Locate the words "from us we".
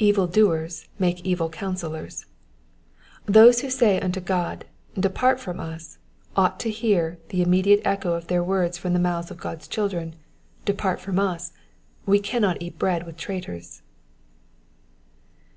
10.98-12.18